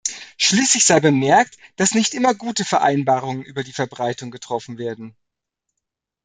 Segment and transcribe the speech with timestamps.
[0.37, 5.15] Schließlich sei bemerkt, dass nicht immer gute Vereinbarungen über die Verbreitung getroffen werden.